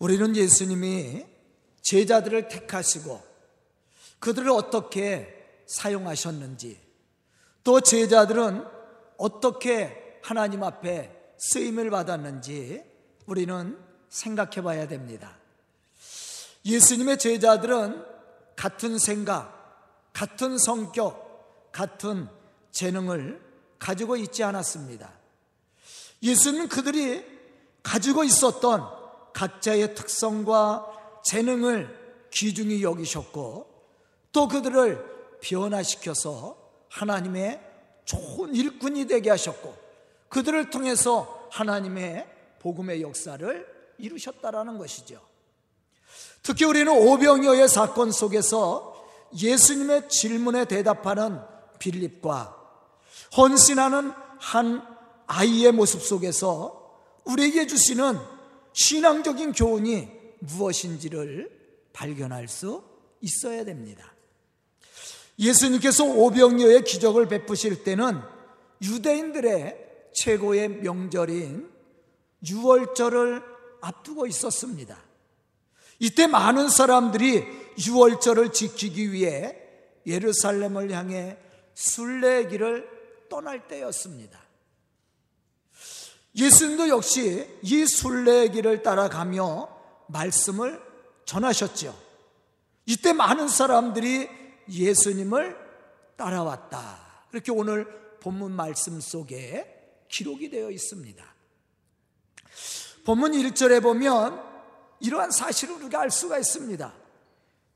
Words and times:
우리는 0.00 0.34
예수님이 0.34 1.26
제자들을 1.82 2.48
택하시고 2.48 3.22
그들을 4.18 4.50
어떻게 4.50 5.62
사용하셨는지 5.66 6.80
또 7.62 7.80
제자들은 7.80 8.64
어떻게 9.18 10.18
하나님 10.22 10.62
앞에 10.62 11.14
쓰임을 11.38 11.90
받았는지 11.90 12.82
우리는 13.26 13.78
생각해 14.08 14.62
봐야 14.62 14.88
됩니다. 14.88 15.36
예수님의 16.64 17.18
제자들은 17.18 18.04
같은 18.56 18.98
생각, 18.98 20.10
같은 20.12 20.58
성격, 20.58 21.70
같은 21.72 22.28
재능을 22.72 23.40
가지고 23.78 24.16
있지 24.16 24.42
않았습니다. 24.42 25.12
예수님은 26.22 26.68
그들이 26.68 27.24
가지고 27.82 28.24
있었던 28.24 28.99
각자의 29.32 29.94
특성과 29.94 31.20
재능을 31.24 31.98
귀중히 32.32 32.82
여기셨고 32.82 33.66
또 34.32 34.48
그들을 34.48 35.38
변화시켜서 35.40 36.56
하나님의 36.88 37.60
좋은 38.04 38.54
일꾼이 38.54 39.06
되게 39.06 39.30
하셨고 39.30 39.74
그들을 40.28 40.70
통해서 40.70 41.48
하나님의 41.50 42.26
복음의 42.60 43.02
역사를 43.02 43.66
이루셨다라는 43.98 44.78
것이죠. 44.78 45.20
특히 46.42 46.64
우리는 46.64 46.90
오병이어의 46.90 47.68
사건 47.68 48.10
속에서 48.10 49.04
예수님의 49.38 50.08
질문에 50.08 50.64
대답하는 50.64 51.40
빌립과 51.78 52.56
헌신하는 53.36 54.12
한 54.38 54.82
아이의 55.26 55.72
모습 55.72 56.02
속에서 56.02 56.98
우리에게 57.24 57.66
주시는 57.66 58.18
신앙적인 58.72 59.52
교훈이 59.52 60.08
무엇인지를 60.40 61.50
발견할 61.92 62.48
수 62.48 62.82
있어야 63.20 63.64
됩니다. 63.64 64.14
예수님께서 65.38 66.04
오병이어의 66.04 66.84
기적을 66.84 67.28
베푸실 67.28 67.82
때는 67.82 68.20
유대인들의 68.82 70.08
최고의 70.12 70.68
명절인 70.68 71.70
유월절을 72.48 73.42
앞두고 73.80 74.26
있었습니다. 74.26 74.98
이때 75.98 76.26
많은 76.26 76.68
사람들이 76.68 77.44
유월절을 77.86 78.52
지키기 78.52 79.12
위해 79.12 79.56
예루살렘을 80.06 80.90
향해 80.92 81.36
순례길을 81.74 82.88
떠날 83.28 83.68
때였습니다. 83.68 84.40
예수님도 86.34 86.88
역시 86.88 87.58
이 87.62 87.86
순례길을 87.86 88.82
따라가며 88.82 89.68
말씀을 90.08 90.80
전하셨죠. 91.24 91.96
이때 92.86 93.12
많은 93.12 93.48
사람들이 93.48 94.28
예수님을 94.68 95.56
따라왔다. 96.16 97.24
그렇게 97.30 97.52
오늘 97.52 97.86
본문 98.20 98.52
말씀 98.52 99.00
속에 99.00 100.04
기록이 100.08 100.50
되어 100.50 100.70
있습니다. 100.70 101.24
본문 103.04 103.32
1절에 103.32 103.82
보면 103.82 104.42
이러한 105.00 105.30
사실을 105.30 105.76
우리가 105.76 106.00
알 106.00 106.10
수가 106.10 106.38
있습니다. 106.38 106.92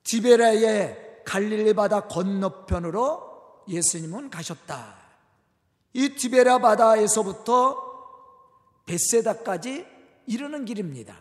디베라의 0.05 1.22
갈릴리 1.24 1.74
바다 1.74 2.00
건너편으로 2.06 3.62
예수님은 3.68 4.30
가셨다. 4.30 4.96
이 5.94 6.11
디베라 6.11 6.58
바다에서부터 6.58 7.83
베세다까지 8.86 9.86
이르는 10.27 10.64
길입니다. 10.64 11.16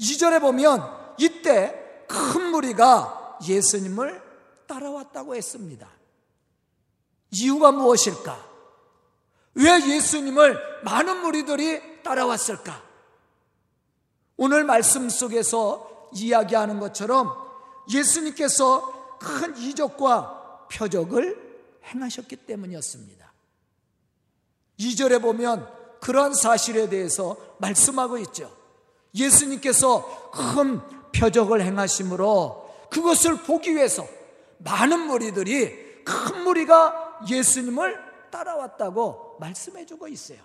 2절에 0.00 0.40
보면 0.40 0.82
이때 1.18 2.04
큰 2.08 2.50
무리가 2.50 3.38
예수님을 3.46 4.22
따라왔다고 4.66 5.34
했습니다. 5.34 5.88
이유가 7.30 7.72
무엇일까? 7.72 8.48
왜 9.54 9.96
예수님을 9.96 10.82
많은 10.84 11.20
무리들이 11.22 12.02
따라왔을까? 12.02 12.82
오늘 14.36 14.64
말씀 14.64 15.08
속에서 15.08 16.10
이야기하는 16.14 16.78
것처럼 16.78 17.34
예수님께서 17.92 19.18
큰 19.18 19.56
이적과 19.56 20.68
표적을 20.72 21.48
행하셨기 21.84 22.36
때문이었습니다. 22.36 23.32
2절에 24.78 25.20
보면 25.20 25.77
그러한 26.00 26.34
사실에 26.34 26.88
대해서 26.88 27.36
말씀하고 27.58 28.18
있죠. 28.18 28.54
예수님께서 29.14 30.30
큰 30.30 30.80
표적을 31.12 31.62
행하심으로 31.62 32.68
그것을 32.90 33.42
보기 33.42 33.74
위해서 33.74 34.06
많은 34.58 35.00
무리들이 35.00 36.04
큰 36.04 36.44
무리가 36.44 37.20
예수님을 37.28 38.08
따라왔다고 38.30 39.36
말씀해 39.40 39.86
주고 39.86 40.08
있어요. 40.08 40.38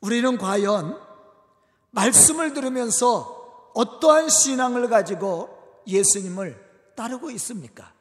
우리는 0.00 0.36
과연 0.36 1.00
말씀을 1.92 2.52
들으면서 2.52 3.70
어떠한 3.74 4.28
신앙을 4.28 4.88
가지고 4.88 5.82
예수님을 5.86 6.92
따르고 6.94 7.30
있습니까? 7.30 7.93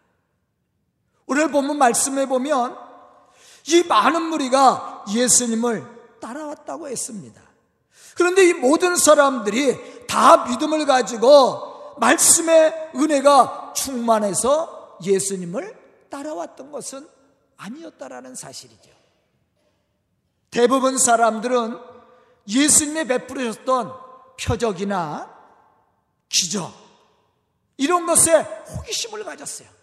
오늘 1.33 1.49
본문 1.49 1.79
말씀해 1.79 2.27
보면 2.27 2.77
이 3.65 3.81
많은 3.81 4.21
무리가 4.21 5.03
예수님을 5.11 5.83
따라왔다고 6.21 6.87
했습니다. 6.87 7.41
그런데 8.15 8.47
이 8.47 8.53
모든 8.53 8.95
사람들이 8.95 10.05
다 10.05 10.45
믿음을 10.45 10.85
가지고 10.85 11.95
말씀의 11.97 12.91
은혜가 12.95 13.73
충만해서 13.75 14.99
예수님을 15.03 15.75
따라왔던 16.11 16.71
것은 16.71 17.09
아니었다라는 17.57 18.35
사실이죠. 18.35 18.91
대부분 20.51 20.99
사람들은 20.99 21.79
예수님이 22.47 23.07
베풀으셨던 23.07 23.91
표적이나 24.39 25.33
기적 26.29 26.71
이런 27.77 28.05
것에 28.05 28.37
호기심을 28.37 29.23
가졌어요. 29.23 29.82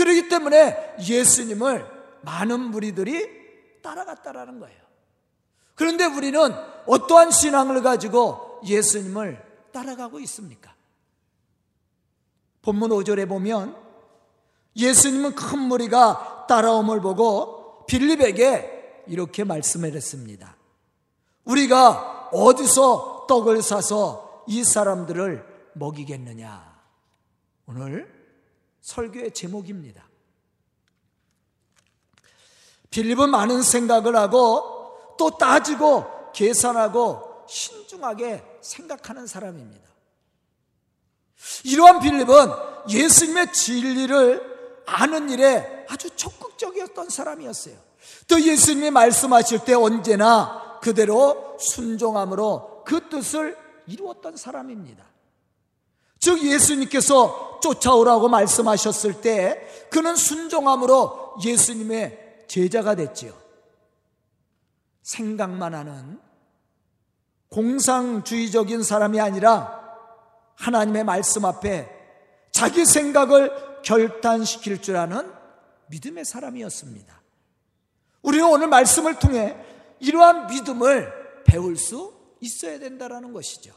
그렇기 0.00 0.30
때문에 0.30 0.96
예수님을 1.06 1.86
많은 2.22 2.58
무리들이 2.58 3.80
따라갔다라는 3.82 4.58
거예요. 4.58 4.80
그런데 5.74 6.06
우리는 6.06 6.40
어떠한 6.86 7.30
신앙을 7.30 7.82
가지고 7.82 8.60
예수님을 8.64 9.44
따라가고 9.72 10.18
있습니까? 10.20 10.74
본문 12.62 12.90
5절에 12.90 13.28
보면 13.28 13.76
예수님은 14.74 15.34
큰 15.34 15.58
무리가 15.58 16.46
따라옴을 16.48 17.02
보고 17.02 17.84
빌립에게 17.84 19.04
이렇게 19.06 19.44
말씀을 19.44 19.92
했습니다. 19.92 20.56
우리가 21.44 22.30
어디서 22.32 23.26
떡을 23.28 23.60
사서 23.60 24.44
이 24.46 24.64
사람들을 24.64 25.72
먹이겠느냐? 25.74 26.80
오늘 27.66 28.19
설교의 28.80 29.32
제목입니다. 29.32 30.08
빌립은 32.90 33.30
많은 33.30 33.62
생각을 33.62 34.16
하고 34.16 35.14
또 35.16 35.36
따지고 35.36 36.32
계산하고 36.32 37.44
신중하게 37.48 38.58
생각하는 38.60 39.26
사람입니다. 39.26 39.88
이러한 41.64 42.00
빌립은 42.00 42.48
예수님의 42.88 43.52
진리를 43.52 44.82
아는 44.86 45.30
일에 45.30 45.86
아주 45.88 46.10
적극적이었던 46.16 47.08
사람이었어요. 47.08 47.76
또 48.28 48.40
예수님이 48.40 48.90
말씀하실 48.90 49.64
때 49.64 49.74
언제나 49.74 50.78
그대로 50.82 51.56
순종함으로 51.60 52.82
그 52.84 53.08
뜻을 53.08 53.56
이루었던 53.86 54.36
사람입니다. 54.36 55.04
즉 56.18 56.42
예수님께서 56.42 57.49
쫓아오라고 57.60 58.28
말씀하셨을 58.28 59.20
때 59.20 59.66
그는 59.90 60.16
순종함으로 60.16 61.36
예수님의 61.44 62.44
제자가 62.48 62.94
됐지요. 62.94 63.32
생각만 65.02 65.74
하는 65.74 66.20
공상주의적인 67.50 68.82
사람이 68.82 69.20
아니라 69.20 69.80
하나님의 70.56 71.04
말씀 71.04 71.44
앞에 71.44 71.88
자기 72.52 72.84
생각을 72.84 73.82
결단시킬 73.82 74.82
줄 74.82 74.96
아는 74.96 75.32
믿음의 75.88 76.24
사람이었습니다. 76.24 77.20
우리는 78.22 78.46
오늘 78.46 78.68
말씀을 78.68 79.18
통해 79.18 79.56
이러한 79.98 80.48
믿음을 80.48 81.42
배울 81.44 81.76
수 81.76 82.14
있어야 82.40 82.78
된다는 82.78 83.32
것이죠. 83.32 83.72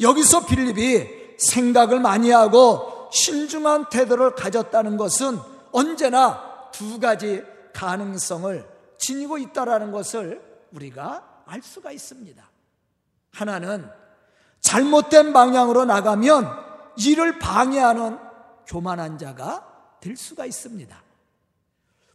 여기서 0.00 0.46
빌립이 0.46 1.25
생각을 1.38 2.00
많이 2.00 2.30
하고 2.30 3.08
신중한 3.12 3.88
태도를 3.90 4.34
가졌다는 4.34 4.96
것은 4.96 5.38
언제나 5.72 6.70
두 6.72 6.98
가지 6.98 7.42
가능성을 7.72 8.66
지니고 8.98 9.38
있다라는 9.38 9.92
것을 9.92 10.40
우리가 10.72 11.22
알 11.46 11.62
수가 11.62 11.92
있습니다. 11.92 12.42
하나는 13.32 13.88
잘못된 14.60 15.32
방향으로 15.32 15.84
나가면 15.84 16.50
이를 16.96 17.38
방해하는 17.38 18.18
교만한 18.66 19.18
자가 19.18 19.66
될 20.00 20.16
수가 20.16 20.46
있습니다. 20.46 20.96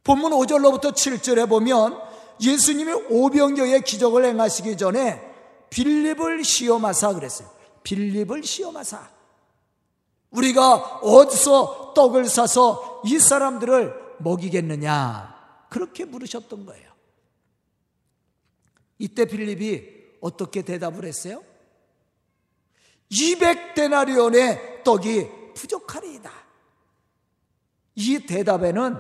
본문 0.03 0.31
5절로부터 0.31 0.91
7절에 0.94 1.47
보면 1.47 1.97
예수님이 2.41 2.91
오병교의 3.09 3.83
기적을 3.83 4.25
행하시기 4.25 4.77
전에 4.77 5.21
빌립을 5.69 6.44
시험하사 6.44 7.13
그랬어요. 7.13 7.47
빌립을 7.83 8.44
시험하사. 8.44 9.10
우리가 10.31 11.00
어디서 11.00 11.94
떡을 11.94 12.25
사서 12.25 13.01
이 13.06 13.19
사람들을 13.19 14.18
먹이겠느냐? 14.19 15.68
그렇게 15.69 16.06
물으셨던 16.06 16.66
거예요. 16.66 16.92
이때 18.98 19.25
빌립이 19.25 20.19
어떻게 20.22 20.62
대답을 20.62 21.06
했어요? 21.06 21.44
200데나리온의 23.12 24.84
떡이 24.84 25.54
부족하리이다. 25.56 26.31
이 27.95 28.19
대답에는 28.25 28.98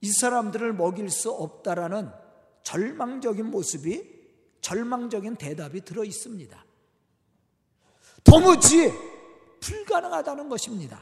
이 0.00 0.10
사람들을 0.10 0.72
먹일 0.72 1.10
수 1.10 1.30
없다라는 1.30 2.10
절망적인 2.62 3.46
모습이 3.46 4.15
절망적인 4.66 5.36
대답이 5.36 5.82
들어 5.82 6.02
있습니다. 6.02 6.64
도무지 8.24 8.92
불가능하다는 9.60 10.48
것입니다. 10.48 11.00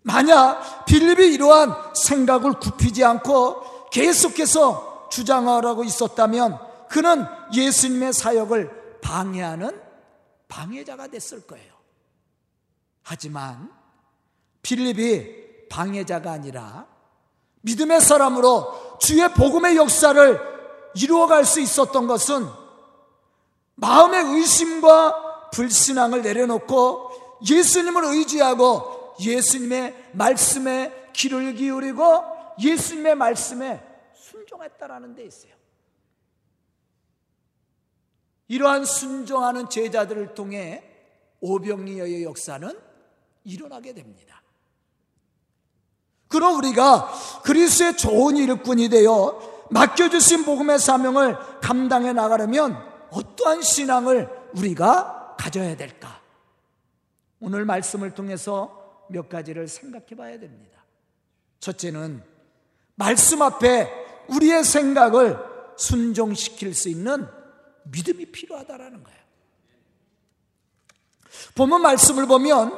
만약 0.00 0.86
빌립이 0.86 1.34
이러한 1.34 1.94
생각을 1.94 2.54
굽히지 2.58 3.04
않고 3.04 3.90
계속해서 3.90 5.10
주장하라고 5.10 5.84
있었다면 5.84 6.58
그는 6.88 7.26
예수님의 7.52 8.14
사역을 8.14 9.00
방해하는 9.02 9.78
방해자가 10.48 11.08
됐을 11.08 11.46
거예요. 11.46 11.74
하지만 13.02 13.70
빌립이 14.62 15.68
방해자가 15.68 16.32
아니라 16.32 16.86
믿음의 17.60 18.00
사람으로 18.00 18.98
주의 19.00 19.28
복음의 19.34 19.76
역사를 19.76 20.53
이루어갈 20.96 21.44
수 21.44 21.60
있었던 21.60 22.06
것은 22.06 22.46
마음의 23.76 24.36
의심과 24.36 25.50
불신앙을 25.50 26.22
내려놓고 26.22 27.38
예수님을 27.48 28.04
의지하고 28.04 29.14
예수님의 29.20 30.10
말씀에 30.12 31.10
귀를 31.12 31.54
기울이고 31.54 32.04
예수님의 32.60 33.14
말씀에 33.14 33.82
순종했다라는 34.14 35.14
데 35.14 35.24
있어요. 35.24 35.52
이러한 38.48 38.84
순종하는 38.84 39.68
제자들을 39.68 40.34
통해 40.34 40.84
오병이어의 41.40 42.24
역사는 42.24 42.78
일어나게 43.44 43.92
됩니다. 43.94 44.42
그럼 46.28 46.56
우리가 46.56 47.12
그리스의 47.44 47.96
좋은 47.96 48.36
일꾼이 48.36 48.88
되어 48.88 49.53
맡겨주신 49.74 50.44
복음의 50.44 50.78
사명을 50.78 51.36
감당해 51.60 52.12
나가려면 52.12 52.80
어떠한 53.10 53.62
신앙을 53.62 54.28
우리가 54.56 55.34
가져야 55.36 55.76
될까? 55.76 56.20
오늘 57.40 57.64
말씀을 57.64 58.12
통해서 58.12 59.04
몇 59.08 59.28
가지를 59.28 59.66
생각해 59.66 60.14
봐야 60.16 60.38
됩니다. 60.38 60.84
첫째는 61.58 62.22
말씀 62.94 63.42
앞에 63.42 63.90
우리의 64.28 64.62
생각을 64.62 65.38
순종시킬 65.76 66.72
수 66.72 66.88
있는 66.88 67.26
믿음이 67.82 68.26
필요하다라는 68.26 69.02
거예요. 69.02 69.18
보면 71.56 71.82
말씀을 71.82 72.26
보면 72.26 72.72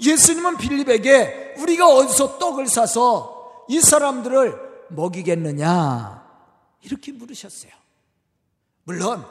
예수님은 0.00 0.56
빌립에게 0.56 1.54
우리가 1.58 1.86
어디서 1.86 2.38
떡을 2.38 2.66
사서 2.66 3.66
이 3.68 3.80
사람들을 3.80 4.88
먹이겠느냐 4.88 6.21
이렇게 6.82 7.12
물으셨어요. 7.12 7.72
물론 8.84 9.24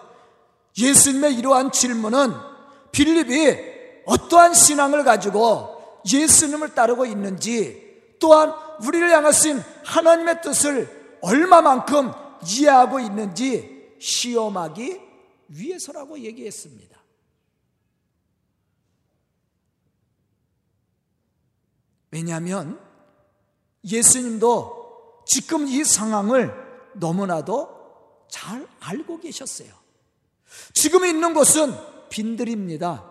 예수님의 0.77 1.35
이러한 1.35 1.71
질문은 1.71 2.33
빌립이 2.91 4.03
어떠한 4.05 4.53
신앙을 4.53 5.03
가지고 5.03 6.01
예수님을 6.11 6.73
따르고 6.73 7.05
있는지 7.05 8.15
또한 8.19 8.53
우리를 8.83 9.11
향하신 9.11 9.59
하나님의 9.83 10.41
뜻을 10.41 11.19
얼마만큼 11.21 12.11
이해하고 12.45 12.99
있는지 12.99 13.95
시험하기 13.99 14.99
위해서라고 15.49 16.19
얘기했습니다. 16.19 16.99
왜냐하면 22.09 22.79
예수님도 23.85 25.23
지금 25.25 25.67
이 25.67 25.83
상황을 25.83 26.53
너무나도 26.93 28.25
잘 28.29 28.67
알고 28.79 29.19
계셨어요. 29.19 29.69
지금 30.73 31.05
있는 31.05 31.33
곳은 31.33 31.73
빈들입니다. 32.09 33.09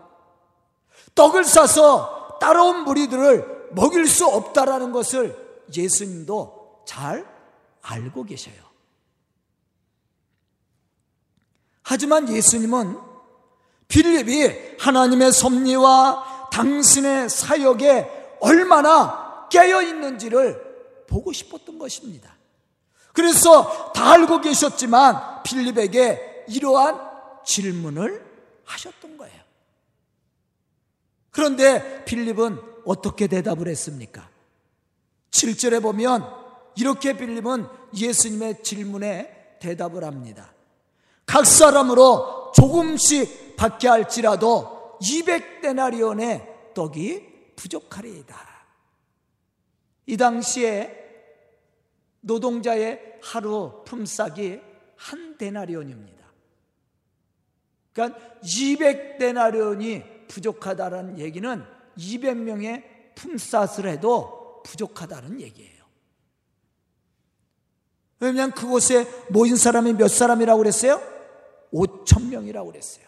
떡을 1.14 1.44
싸서 1.44 2.38
따라온 2.40 2.84
무리들을 2.84 3.70
먹일 3.72 4.06
수 4.06 4.26
없다라는 4.26 4.92
것을 4.92 5.64
예수님도 5.76 6.82
잘 6.86 7.26
알고 7.82 8.24
계셔요. 8.24 8.56
하지만 11.82 12.28
예수님은 12.28 12.98
빌립이 13.88 14.76
하나님의 14.78 15.32
섭리와 15.32 16.48
당신의 16.52 17.28
사역에 17.28 18.38
얼마나 18.40 19.48
깨어 19.50 19.82
있는지를 19.82 21.04
보고 21.08 21.32
싶었던 21.32 21.78
것입니다. 21.78 22.39
그래서 23.12 23.92
다 23.92 24.12
알고 24.12 24.40
계셨지만 24.40 25.42
빌립에게 25.42 26.44
이러한 26.48 27.00
질문을 27.44 28.24
하셨던 28.64 29.16
거예요. 29.16 29.40
그런데 31.30 32.04
빌립은 32.04 32.60
어떻게 32.84 33.26
대답을 33.26 33.68
했습니까? 33.68 34.28
7절에 35.30 35.82
보면 35.82 36.24
이렇게 36.76 37.16
빌립은 37.16 37.66
예수님의 37.94 38.62
질문에 38.62 39.56
대답을 39.60 40.04
합니다. 40.04 40.52
각 41.26 41.46
사람으로 41.46 42.52
조금씩 42.54 43.56
받게 43.56 43.88
할지라도 43.88 44.98
200데나리온의 45.00 46.74
떡이 46.74 47.54
부족하리이다. 47.56 48.36
이 50.06 50.16
당시에 50.16 50.99
노동자의 52.20 53.18
하루 53.22 53.82
품삯이 53.84 54.60
한 54.96 55.38
데나리온입니다. 55.38 56.20
그러니까 57.92 58.18
200데나리온이 58.42 60.28
부족하다는 60.28 61.18
얘기는 61.18 61.64
200명의 61.96 63.14
품삯을 63.14 63.90
해도 63.90 64.62
부족하다는 64.64 65.40
얘기예요. 65.40 65.80
왜냐하면 68.20 68.54
그곳에 68.54 69.06
모인 69.30 69.56
사람이 69.56 69.94
몇 69.94 70.08
사람이라고 70.08 70.58
그랬어요? 70.58 71.00
5천 71.72 72.28
명이라고 72.28 72.70
그랬어요. 72.70 73.06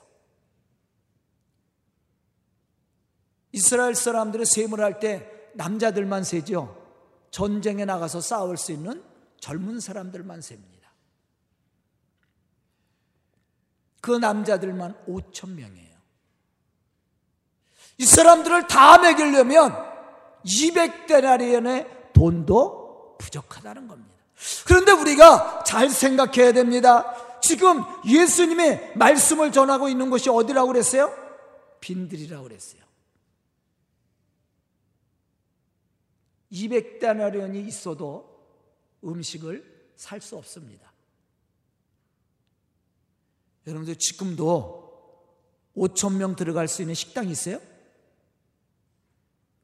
이스라엘 3.53 3.95
사람들의 3.95 4.47
세을 4.47 4.81
할 4.81 4.99
때 4.99 5.29
남자들만 5.55 6.25
세죠. 6.25 6.82
전쟁에 7.33 7.85
나가서 7.85 8.21
싸울 8.21 8.57
수 8.57 8.71
있는 8.71 9.03
젊은 9.41 9.81
사람들만 9.81 10.41
셉니다. 10.43 10.93
그 14.01 14.13
남자들만 14.13 14.95
5천 15.09 15.51
명이에요. 15.51 15.97
이 17.99 18.05
사람들을 18.05 18.69
다 18.69 18.99
먹이려면 18.99 19.73
200데나리온의 20.45 22.13
돈도 22.13 23.17
부족하다는 23.19 23.89
겁니다. 23.89 24.13
그런데 24.67 24.93
우리가 24.93 25.65
잘 25.65 25.89
생각해야 25.89 26.53
됩니다. 26.53 27.39
지금 27.41 27.83
예수님의 28.05 28.93
말씀을 28.97 29.53
전하고 29.53 29.89
있는 29.89 30.11
곳이 30.11 30.29
어디라고 30.29 30.69
그랬어요? 30.69 31.13
빈들이라고 31.81 32.43
그랬어요. 32.45 32.82
200다나리온이 36.53 37.67
있어도 37.67 38.29
음식을 39.05 39.73
살 39.97 40.21
수 40.21 40.37
없습니다. 40.37 40.93
여러분들 43.67 43.97
지금도 43.97 44.83
5천 45.77 46.17
명 46.17 46.35
들어갈 46.37 46.69
수 46.69 46.83
있는 46.83 46.95
식당이 46.95 47.31
있어요? 47.31 47.61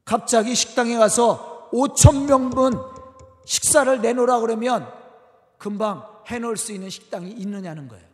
갑자기 0.05 0.55
식당에 0.55 0.97
가서 0.97 1.69
5천 1.71 2.25
명분 2.25 2.73
식사를 3.45 4.01
내놓으라 4.01 4.39
그러면 4.39 4.91
금방 5.57 6.23
해놓을 6.27 6.57
수 6.57 6.71
있는 6.71 6.89
식당이 6.89 7.31
있느냐는 7.31 7.87
거예요. 7.87 8.07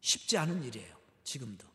쉽지 0.00 0.38
않은 0.38 0.62
일이에요. 0.62 0.94
지금도. 1.24 1.66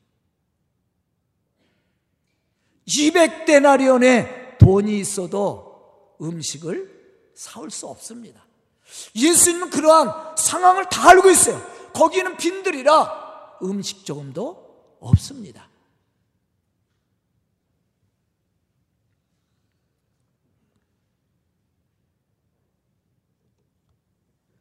200데나리온의 2.88 4.49
돈이 4.60 5.00
있어도 5.00 6.16
음식을 6.22 7.32
사올 7.34 7.72
수 7.72 7.88
없습니다. 7.88 8.46
예수님은 9.16 9.70
그러한 9.70 10.36
상황을 10.38 10.90
다 10.90 11.10
알고 11.10 11.30
있어요. 11.30 11.60
거기는 11.94 12.38
빈들이라 12.38 13.58
음식 13.64 14.06
조금도 14.06 14.98
없습니다. 15.00 15.70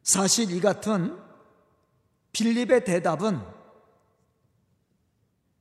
사실 0.03 0.51
이 0.51 0.61
같은 0.61 1.19
빌립의 2.33 2.85
대답은 2.85 3.43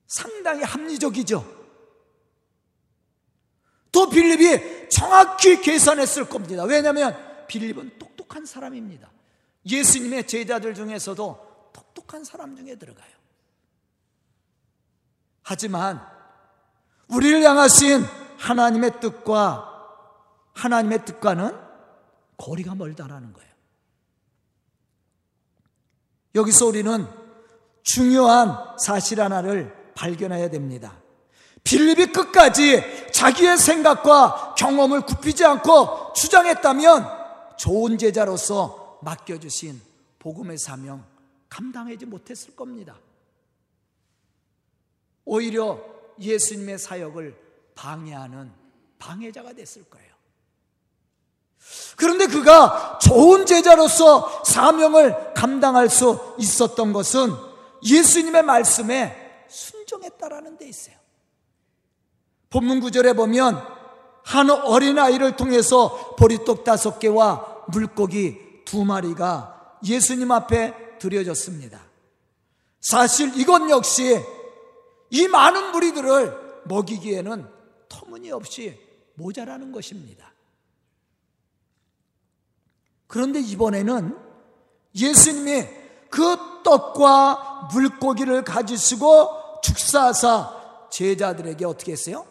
상당히 0.05 0.63
합리적이죠. 0.63 1.56
또 3.97 4.07
빌립이 4.07 4.89
정확히 4.89 5.59
계산했을 5.59 6.29
겁니다. 6.29 6.63
왜냐하면 6.65 7.17
빌립은 7.47 7.97
똑똑한 7.97 8.45
사람입니다. 8.45 9.09
예수님의 9.65 10.27
제자들 10.27 10.75
중에서도 10.75 11.71
똑똑한 11.73 12.23
사람 12.23 12.55
중에 12.55 12.75
들어가요. 12.75 13.09
하지만 15.41 15.99
우리를 17.07 17.41
향하신 17.41 18.05
하나님의 18.37 18.99
뜻과 18.99 19.65
하나님의 20.53 21.03
뜻과는 21.03 21.57
거리가 22.37 22.75
멀다라는 22.75 23.33
거예요. 23.33 23.49
여기서 26.35 26.67
우리는 26.67 27.07
중요한 27.81 28.77
사실 28.77 29.19
하나를 29.19 29.75
발견해야 29.95 30.51
됩니다. 30.51 31.01
빌립이 31.63 32.13
끝까지 32.13 33.06
자기의 33.17 33.57
생각과 33.57 34.53
경험을 34.55 35.01
굽히지 35.01 35.43
않고 35.43 36.13
주장했다면 36.13 37.57
좋은 37.57 37.97
제자로서 37.97 38.99
맡겨주신 39.01 39.81
복음의 40.19 40.59
사명 40.59 41.03
감당하지 41.49 42.05
못했을 42.05 42.55
겁니다. 42.55 42.95
오히려 45.25 45.83
예수님의 46.19 46.77
사역을 46.77 47.35
방해하는 47.73 48.51
방해자가 48.99 49.53
됐을 49.53 49.83
거예요. 49.85 50.13
그런데 51.95 52.27
그가 52.27 52.99
좋은 53.01 53.47
제자로서 53.47 54.43
사명을 54.45 55.33
감당할 55.33 55.89
수 55.89 56.35
있었던 56.37 56.93
것은 56.93 57.33
예수님의 57.83 58.43
말씀에 58.43 59.45
순종했다라는 59.47 60.59
데 60.59 60.67
있어요. 60.67 60.96
본문 62.49 62.79
구절에 62.79 63.13
보면 63.13 63.61
한 64.23 64.49
어린아이를 64.49 65.35
통해서 65.35 66.15
보리떡 66.17 66.63
다섯 66.63 66.99
개와 66.99 67.63
물고기 67.69 68.37
두 68.65 68.83
마리가 68.83 69.79
예수님 69.85 70.31
앞에 70.31 70.97
드려졌습니다. 70.99 71.81
사실 72.81 73.37
이것 73.39 73.69
역시 73.69 74.21
이 75.09 75.27
많은 75.27 75.71
무리들을 75.71 76.63
먹이기에는 76.65 77.47
터무니없이 77.87 78.77
모자라는 79.15 79.71
것입니다. 79.71 80.31
그런데 83.07 83.39
이번에는 83.39 84.17
예수님이 84.95 85.65
그 86.09 86.37
떡과 86.63 87.69
물고기를 87.73 88.43
가지시고 88.43 89.61
축사하사 89.63 90.87
제자들에게 90.91 91.65
어떻게 91.65 91.93
했어요? 91.93 92.25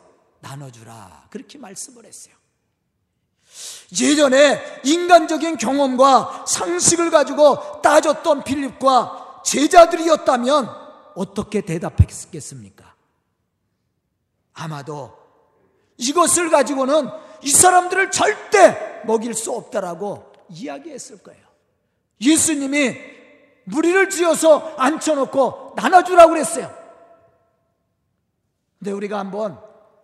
나눠주라. 0.47 1.27
그렇게 1.31 1.59
말씀을 1.59 2.05
했어요. 2.07 2.35
예전에 4.01 4.81
인간적인 4.85 5.57
경험과 5.57 6.45
상식을 6.47 7.11
가지고 7.11 7.81
따졌던 7.83 8.45
필립과 8.45 9.43
제자들이었다면 9.45 10.69
어떻게 11.15 11.61
대답했겠습니까? 11.63 12.95
아마도 14.55 15.17
이것을 15.97 16.51
가지고는 16.51 17.09
이 17.43 17.51
사람들을 17.51 18.11
절대 18.11 19.03
먹일 19.05 19.35
수 19.35 19.53
없다라고 19.53 20.33
이야기했을 20.49 21.23
거예요. 21.23 21.45
예수님이 22.21 22.97
무리를 23.65 24.11
지어서 24.11 24.75
앉혀놓고 24.77 25.75
나눠주라고 25.77 26.31
그랬어요. 26.31 26.75
근데 28.79 28.93
우리가 28.93 29.19
한번 29.19 29.61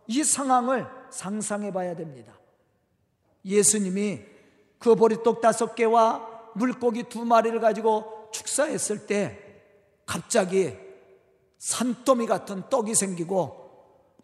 이 0.06 0.25
상황을 0.25 0.87
상상해 1.11 1.73
봐야 1.73 1.94
됩니다. 1.94 2.38
예수님이 3.44 4.23
그 4.78 4.94
보리떡 4.94 5.40
다섯 5.40 5.75
개와 5.75 6.50
물고기 6.54 7.04
두 7.04 7.25
마리를 7.25 7.59
가지고 7.61 8.28
축사했을 8.32 9.06
때 9.06 9.38
갑자기 10.06 10.76
산더미 11.59 12.26
같은 12.26 12.68
떡이 12.68 12.94
생기고 12.94 13.62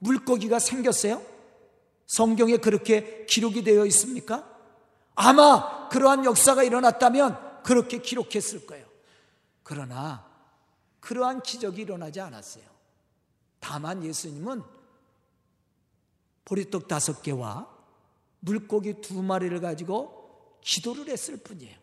물고기가 0.00 0.58
생겼어요? 0.58 1.22
성경에 2.06 2.56
그렇게 2.56 3.26
기록이 3.26 3.62
되어 3.62 3.86
있습니까? 3.86 4.48
아마 5.14 5.88
그러한 5.88 6.24
역사가 6.24 6.62
일어났다면 6.62 7.62
그렇게 7.62 7.98
기록했을 7.98 8.66
거예요. 8.66 8.86
그러나 9.62 10.26
그러한 11.00 11.42
기적이 11.42 11.82
일어나지 11.82 12.20
않았어요. 12.20 12.64
다만 13.60 14.04
예수님은 14.04 14.62
보리떡 16.48 16.88
다섯 16.88 17.22
개와 17.22 17.66
물고기 18.40 19.00
두 19.02 19.22
마리를 19.22 19.60
가지고 19.60 20.56
기도를 20.62 21.08
했을 21.08 21.36
뿐이에요. 21.36 21.76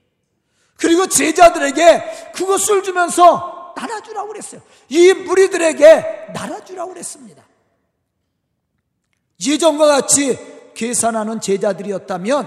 그리고 0.78 1.08
제자들에게 1.08 2.32
그것을 2.34 2.84
주면서 2.84 3.74
나눠주라고 3.78 4.30
그랬어요. 4.30 4.62
이 4.90 5.14
무리들에게 5.14 6.32
나눠주라고 6.34 6.94
그랬습니다. 6.94 7.46
예전과 9.46 9.86
같이 9.86 10.38
계산하는 10.74 11.42
제자들이었다면 11.42 12.46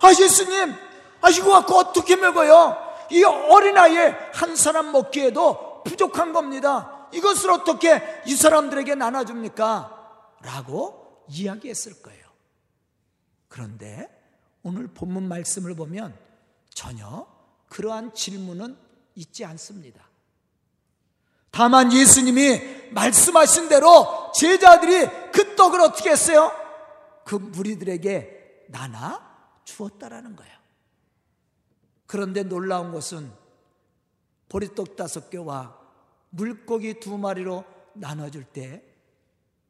아, 0.00 0.10
예수님, 0.10 0.74
아, 1.20 1.30
이거 1.30 1.52
갖고 1.52 1.76
어떻게 1.76 2.16
먹어요? 2.16 2.76
이 3.10 3.22
어린아이에 3.22 4.16
한 4.32 4.56
사람 4.56 4.90
먹기에도 4.90 5.82
부족한 5.84 6.32
겁니다. 6.32 7.08
이것을 7.12 7.50
어떻게 7.50 8.02
이 8.26 8.34
사람들에게 8.34 8.94
나눠줍니까? 8.94 9.98
라고 10.40 11.01
이야기했을 11.28 12.02
거예요. 12.02 12.22
그런데 13.48 14.08
오늘 14.62 14.88
본문 14.88 15.28
말씀을 15.28 15.74
보면 15.74 16.16
전혀 16.70 17.26
그러한 17.68 18.14
질문은 18.14 18.76
있지 19.14 19.44
않습니다. 19.44 20.08
다만 21.50 21.92
예수님이 21.92 22.90
말씀하신 22.92 23.68
대로 23.68 24.32
제자들이 24.34 25.30
그 25.32 25.54
떡을 25.54 25.80
어떻게 25.80 26.10
했어요? 26.10 26.50
그 27.24 27.34
무리들에게 27.34 28.66
나눠 28.68 29.20
주었다라는 29.64 30.34
거예요. 30.34 30.52
그런데 32.06 32.42
놀라운 32.42 32.92
것은 32.92 33.30
보리떡 34.48 34.96
다섯 34.96 35.30
개와 35.30 35.78
물고기 36.30 37.00
두 37.00 37.16
마리로 37.18 37.64
나눠줄 37.94 38.44
때 38.44 38.82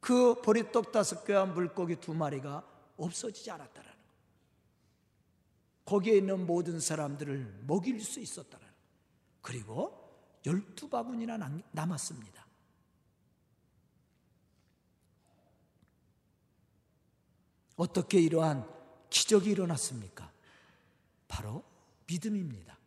그 0.03 0.41
보리떡 0.41 0.91
다섯 0.91 1.23
개와 1.23 1.45
물고기 1.45 1.95
두 1.95 2.13
마리가 2.13 2.61
없어지지 2.97 3.49
않았다라는 3.49 3.89
거예요. 3.89 4.03
거기에 5.85 6.17
있는 6.17 6.45
모든 6.45 6.81
사람들을 6.81 7.63
먹일 7.65 8.01
수 8.01 8.19
있었다라는 8.19 8.67
거예요. 8.67 8.73
그리고 9.41 10.03
열두 10.45 10.89
바구니나 10.89 11.37
남았습니다. 11.71 12.45
어떻게 17.77 18.19
이러한 18.19 18.69
기적이 19.09 19.51
일어났습니까? 19.51 20.29
바로 21.29 21.63
믿음입니다. 22.07 22.77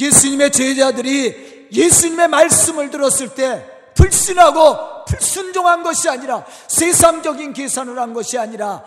예수님의 0.00 0.52
제자들이 0.52 1.68
예수님의 1.70 2.28
말씀을 2.28 2.90
들었을 2.90 3.34
때 3.34 3.75
불신하고 3.96 5.04
불순종한 5.06 5.82
것이 5.82 6.08
아니라 6.08 6.44
세상적인 6.68 7.52
계산을 7.52 7.98
한 7.98 8.12
것이 8.12 8.38
아니라 8.38 8.84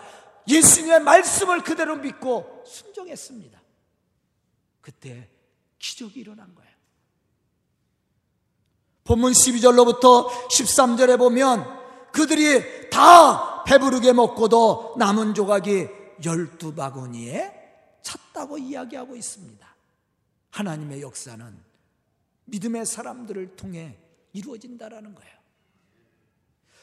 예수님의 0.48 1.00
말씀을 1.00 1.62
그대로 1.62 1.96
믿고 1.96 2.64
순종했습니다. 2.66 3.60
그때 4.80 5.28
기적이 5.78 6.20
일어난 6.20 6.54
거예요. 6.54 6.70
본문 9.04 9.32
12절로부터 9.32 10.28
13절에 10.50 11.18
보면 11.18 11.64
그들이 12.12 12.90
다 12.90 13.64
배부르게 13.64 14.12
먹고도 14.12 14.96
남은 14.98 15.34
조각이 15.34 15.88
열두 16.24 16.74
바구니에 16.74 17.60
찼다고 18.02 18.58
이야기하고 18.58 19.16
있습니다. 19.16 19.66
하나님의 20.50 21.02
역사는 21.02 21.58
믿음의 22.46 22.86
사람들을 22.86 23.56
통해 23.56 23.96
이루어진다라는 24.32 25.14
거예요. 25.14 25.32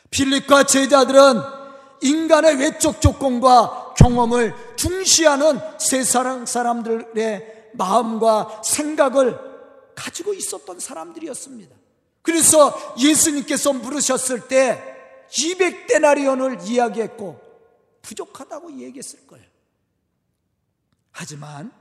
필립과 0.10 0.64
제자들은 0.64 1.42
인간의 2.02 2.58
외적 2.58 3.02
조건과 3.02 3.96
경험을 3.98 4.54
중시하는 4.76 5.60
세상 5.80 6.46
사람들의 6.46 7.72
마음과 7.74 8.62
생각을 8.64 9.38
가지고 9.96 10.34
있었던 10.34 10.80
사람들이었습니다. 10.80 11.76
그래서 12.22 12.96
예수님께서 13.00 13.74
물으셨을 13.74 14.48
때 14.48 14.82
200데나리온을 15.30 16.68
이야기했고 16.68 17.40
부족하다고 18.02 18.80
얘기했을 18.80 19.26
거예요. 19.28 19.46
하지만 21.12 21.72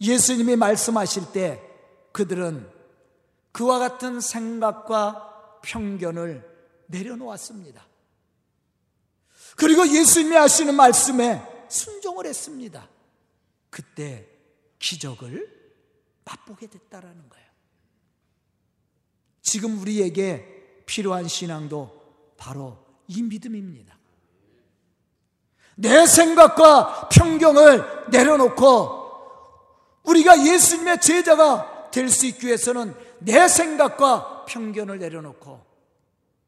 예수님이 0.00 0.56
말씀하실 0.56 1.32
때 1.32 1.60
그들은 2.12 2.77
그와 3.52 3.78
같은 3.78 4.20
생각과 4.20 5.60
편견을 5.62 6.46
내려놓았습니다. 6.86 7.86
그리고 9.56 9.86
예수님이 9.86 10.36
하시는 10.36 10.74
말씀에 10.74 11.66
순종을 11.68 12.26
했습니다. 12.26 12.88
그때 13.70 14.28
기적을 14.78 15.58
맛보게 16.24 16.68
됐다라는 16.68 17.28
거예요. 17.28 17.48
지금 19.42 19.78
우리에게 19.80 20.82
필요한 20.86 21.26
신앙도 21.26 22.34
바로 22.36 22.84
이 23.08 23.22
믿음입니다. 23.22 23.98
내 25.74 26.06
생각과 26.06 27.08
편견을 27.08 28.10
내려놓고 28.10 28.98
우리가 30.04 30.44
예수님의 30.44 31.00
제자가 31.00 31.90
될 31.90 32.10
수 32.10 32.26
있기 32.26 32.46
위해서는 32.46 32.94
내 33.20 33.48
생각과 33.48 34.44
편견을 34.46 34.98
내려놓고 34.98 35.64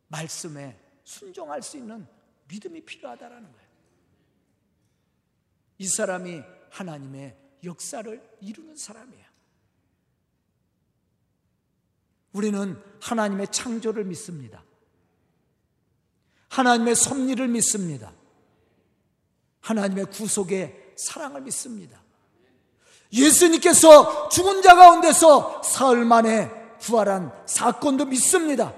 말씀에 0.09 0.79
순종할 1.05 1.62
수 1.62 1.77
있는 1.77 2.07
믿음이 2.49 2.85
필요하다라는 2.85 3.53
거예요. 3.53 3.69
이 5.79 5.87
사람이 5.87 6.43
하나님의 6.71 7.37
역사를 7.65 8.37
이루는 8.41 8.77
사람이에요. 8.77 9.25
우리는 12.33 12.81
하나님의 13.00 13.49
창조를 13.49 14.05
믿습니다. 14.05 14.62
하나님의 16.49 16.95
섭리를 16.95 17.47
믿습니다. 17.49 18.12
하나님의 19.61 20.07
구속의 20.07 20.95
사랑을 20.97 21.41
믿습니다. 21.43 22.03
예수님께서 23.12 24.29
죽은 24.29 24.62
자 24.62 24.75
가운데서 24.75 25.62
사흘 25.62 26.05
만에 26.05 26.60
부활한 26.81 27.47
사건도 27.47 28.07
믿습니다. 28.07 28.75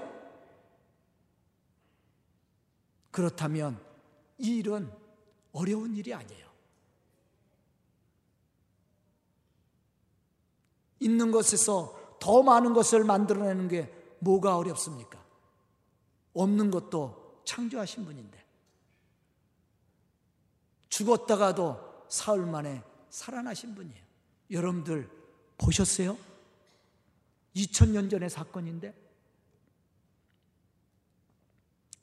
그렇다면 3.11 3.79
이 4.37 4.57
일은 4.57 4.91
어려운 5.51 5.95
일이 5.95 6.13
아니에요. 6.13 6.43
있는 10.99 11.31
것에서 11.31 12.17
더 12.19 12.41
많은 12.41 12.73
것을 12.73 13.03
만들어내는 13.03 13.67
게 13.67 13.93
뭐가 14.19 14.57
어렵습니까? 14.57 15.23
없는 16.33 16.71
것도 16.71 17.41
창조하신 17.45 18.05
분인데. 18.05 18.43
죽었다가도 20.89 22.05
사흘 22.07 22.45
만에 22.45 22.83
살아나신 23.09 23.75
분이에요. 23.75 24.03
여러분들 24.51 25.09
보셨어요? 25.57 26.17
2000년 27.55 28.09
전의 28.09 28.29
사건인데 28.29 28.93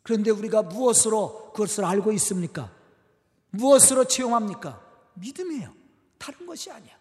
그런데 0.02 0.30
우리가 0.30 0.62
무엇으로 0.62 1.52
그것을 1.52 1.84
알고 1.84 2.12
있습니까? 2.12 2.74
무엇으로 3.50 4.04
채용합니까? 4.04 4.84
믿음이에요. 5.14 5.74
다른 6.18 6.46
것이 6.46 6.70
아니야. 6.70 6.98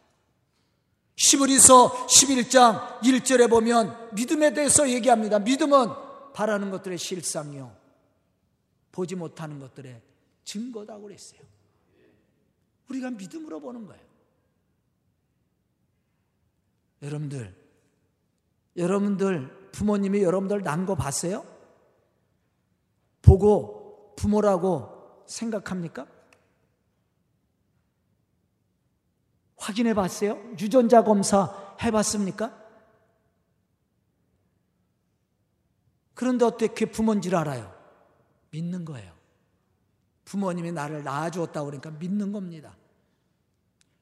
시브리서 1.15 2.07
11장 2.07 3.01
1절에 3.01 3.49
보면 3.49 4.15
믿음에 4.15 4.53
대해서 4.53 4.89
얘기합니다. 4.89 5.39
믿음은 5.39 5.87
바라는 6.33 6.71
것들의 6.71 6.97
실상이요. 6.97 7.75
보지 8.91 9.15
못하는 9.15 9.59
것들의 9.59 10.01
증거다고 10.45 11.03
그랬어요. 11.03 11.41
우리가 12.87 13.11
믿음으로 13.11 13.59
보는 13.59 13.85
거예요. 13.85 14.03
여러분들, 17.01 17.55
여러분들 18.79 19.69
부모님이 19.71 20.23
여러분들 20.23 20.63
난 20.63 20.85
거 20.85 20.95
봤어요? 20.95 21.45
보고 23.21 24.15
부모라고 24.15 25.23
생각합니까? 25.27 26.07
확인해 29.57 29.93
봤어요? 29.93 30.39
유전자 30.59 31.03
검사 31.03 31.75
해 31.81 31.91
봤습니까? 31.91 32.57
그런데 36.15 36.45
어떻게 36.45 36.85
부모인 36.85 37.21
줄 37.21 37.35
알아요? 37.35 37.73
믿는 38.51 38.83
거예요. 38.85 39.13
부모님이 40.25 40.71
나를 40.71 41.03
낳아주었다고 41.03 41.65
그러니까 41.67 41.91
믿는 41.91 42.31
겁니다. 42.31 42.75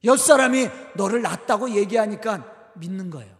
옆 0.04 0.18
사람이 0.20 0.68
너를 0.96 1.22
낳았다고 1.22 1.72
얘기하니까 1.72 2.72
믿는 2.76 3.10
거예요. 3.10 3.37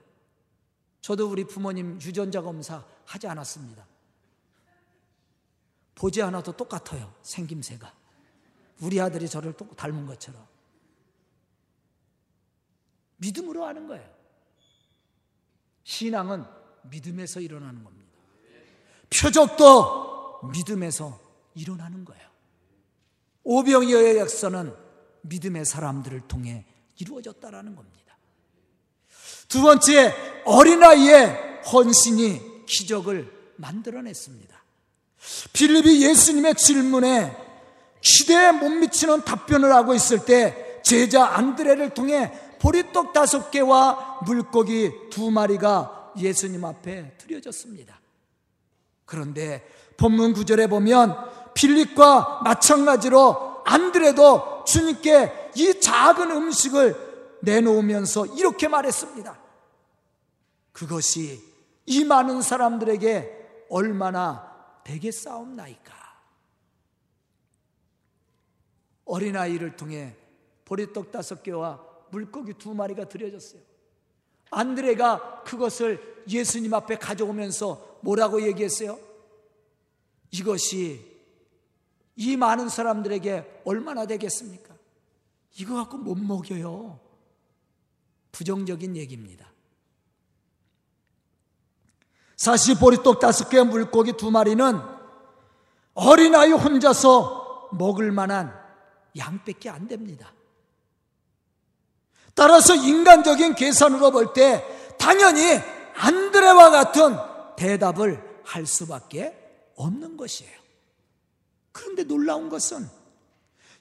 저도 1.08 1.30
우리 1.32 1.46
부모님 1.46 2.02
유전자 2.02 2.42
검사 2.42 2.84
하지 3.06 3.28
않았습니다. 3.28 3.88
보지 5.96 6.22
않아도 6.22 6.52
똑같아요. 6.52 7.14
생김새가. 7.22 7.94
우리 8.82 9.00
아들이 9.00 9.30
저를 9.30 9.54
또 9.54 9.74
닮은 9.74 10.06
것처럼. 10.06 10.46
믿음으로 13.16 13.64
하는 13.64 13.88
거예요. 13.88 14.06
신앙은 15.86 16.44
믿음에서 16.84 17.40
일어나는 17.40 17.86
겁니다. 17.86 18.12
표적도 19.10 20.50
믿음에서 20.52 21.18
일어나는 21.56 22.04
거예요. 22.04 22.28
오병이어의 23.46 24.18
역사는 24.18 24.76
믿음의 25.22 25.64
사람들을 25.64 26.28
통해 26.28 26.66
이루어졌다라는 26.98 27.78
겁니다. 27.78 28.07
두 29.48 29.62
번째, 29.62 30.14
어린아이의 30.46 31.62
헌신이 31.72 32.66
기적을 32.66 33.32
만들어냈습니다. 33.56 34.56
빌립이 35.54 36.04
예수님의 36.04 36.56
질문에 36.56 37.36
기대에 38.02 38.52
못 38.52 38.70
미치는 38.70 39.24
답변을 39.24 39.74
하고 39.74 39.94
있을 39.94 40.26
때 40.26 40.82
제자 40.84 41.26
안드레를 41.26 41.90
통해 41.90 42.32
보리떡 42.60 43.14
다섯 43.14 43.52
개와 43.52 44.20
물고기 44.26 44.92
두 45.12 45.32
마리가 45.32 46.14
예수님 46.18 46.64
앞에 46.64 47.18
드려졌습니다. 47.18 48.00
그런데 49.06 49.68
본문 49.98 50.34
구절에 50.34 50.68
보면 50.68 51.16
빌립과 51.54 52.42
마찬가지로 52.44 53.64
안드레도 53.66 54.64
주님께 54.66 55.52
이 55.56 55.80
작은 55.80 56.32
음식을 56.32 57.07
내놓으면서 57.42 58.26
이렇게 58.26 58.68
말했습니다. 58.68 59.40
그것이 60.72 61.42
이 61.86 62.04
많은 62.04 62.42
사람들에게 62.42 63.66
얼마나 63.70 64.82
되겠사옵나이까? 64.84 65.96
어린아이를 69.06 69.76
통해 69.76 70.16
보리떡 70.66 71.12
다섯 71.12 71.42
개와 71.44 71.84
물고기 72.12 72.54
두 72.54 72.74
마리가 72.74 73.08
드려졌어요. 73.10 73.62
안드레가 74.50 75.44
그것을 75.44 76.24
예수님 76.30 76.74
앞에 76.74 76.98
가져오면서 76.98 78.00
뭐라고 78.02 78.42
얘기했어요? 78.42 79.00
이것이 80.32 81.18
이 82.16 82.36
많은 82.36 82.70
사람들에게 82.70 83.62
얼마나 83.66 84.06
되겠습니까? 84.06 84.76
이거 85.60 85.76
갖고 85.76 85.98
못 85.98 86.16
먹여요. 86.18 87.00
부정적인 88.38 88.96
얘기입니다. 88.96 89.52
사실 92.36 92.78
보리떡 92.78 93.20
다섯 93.20 93.50
개 93.50 93.64
물고기 93.64 94.14
두 94.14 94.30
마리는 94.30 94.80
어린아이 95.96 96.52
혼자서 96.52 97.70
먹을 97.72 98.12
만한 98.12 98.54
양밖에 99.18 99.72
안 99.72 99.88
됩니다. 99.88 100.32
따라서 102.36 102.76
인간적인 102.76 103.56
계산으로 103.56 104.12
볼 104.12 104.34
때 104.34 104.64
당연히 105.00 105.60
안드레와 105.96 106.70
같은 106.70 107.18
대답을 107.56 108.42
할 108.44 108.68
수밖에 108.68 109.36
없는 109.76 110.16
것이에요. 110.16 110.56
그런데 111.72 112.04
놀라운 112.04 112.50
것은 112.50 112.88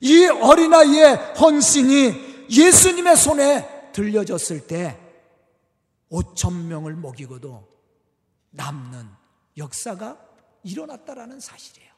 이 0.01 0.25
어린아이의 0.25 1.35
헌신이 1.38 2.47
예수님의 2.51 3.16
손에 3.19 3.76
들려졌을 3.97 4.67
때 4.67 5.01
5천 6.11 6.67
명을 6.67 6.97
먹이고도 6.97 7.67
남는 8.51 9.09
역사가 9.57 10.21
일어났다라는 10.65 11.41
사실이에요. 11.41 11.91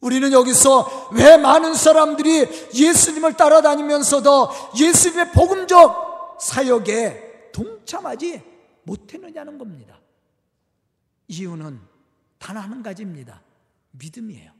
우리는 0.00 0.30
여기서 0.32 1.08
왜 1.14 1.38
많은 1.38 1.74
사람들이 1.74 2.46
예수님을 2.74 3.38
따라다니면서도 3.38 4.50
예수님의 4.78 5.32
복음적 5.32 6.38
사역에 6.42 7.50
동참하지 7.52 8.42
못했느냐는 8.82 9.56
겁니다. 9.56 9.98
이유는 11.28 11.80
단 12.38 12.58
한 12.58 12.82
가지입니다. 12.82 13.42
믿음이에요. 13.92 14.52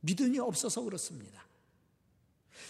믿음이 0.00 0.38
없어서 0.38 0.82
그렇습니다. 0.82 1.47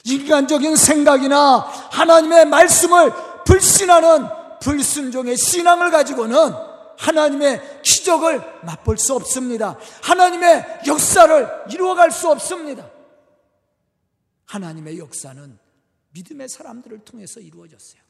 인간적인 0.04 0.76
생각이나 0.76 1.58
하나님의 1.90 2.46
말씀을 2.46 3.12
불신하는 3.44 4.26
불순종의 4.60 5.36
신앙을 5.36 5.90
가지고는 5.90 6.52
하나님의 6.98 7.82
기적을 7.82 8.42
맛볼 8.64 8.98
수 8.98 9.14
없습니다. 9.14 9.78
하나님의 10.02 10.80
역사를 10.86 11.48
이루어갈 11.70 12.10
수 12.10 12.28
없습니다. 12.28 12.90
하나님의 14.46 14.98
역사는 14.98 15.58
믿음의 16.10 16.48
사람들을 16.48 17.00
통해서 17.04 17.38
이루어졌어요. 17.40 18.00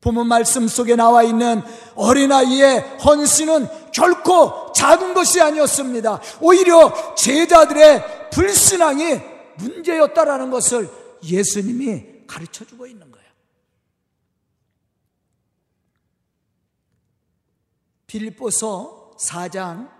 본문 0.00 0.28
말씀 0.28 0.66
속에 0.66 0.96
나와 0.96 1.22
있는 1.22 1.62
어린아이의 1.94 2.98
헌신은 3.04 3.92
결코 3.92 4.72
작은 4.72 5.12
것이 5.12 5.40
아니었습니다. 5.42 6.20
오히려 6.40 7.14
제자들의 7.14 8.30
불신앙이 8.30 9.20
문제였다라는 9.58 10.50
것을 10.50 10.88
예수님이 11.22 12.26
가르쳐 12.26 12.64
주고 12.64 12.86
있는 12.86 13.10
거예요. 13.10 13.30
빌립보서 18.06 19.12
4장 19.18 19.90